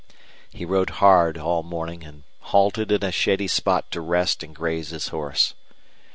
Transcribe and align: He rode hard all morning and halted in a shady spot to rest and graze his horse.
He 0.51 0.65
rode 0.65 0.89
hard 0.97 1.37
all 1.37 1.61
morning 1.61 2.03
and 2.03 2.23
halted 2.39 2.91
in 2.91 3.03
a 3.03 3.11
shady 3.11 3.47
spot 3.47 3.91
to 3.91 4.01
rest 4.01 4.41
and 4.41 4.55
graze 4.55 4.89
his 4.89 5.09
horse. 5.09 5.53